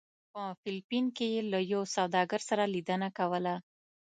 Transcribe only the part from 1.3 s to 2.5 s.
یې له یو سوداګر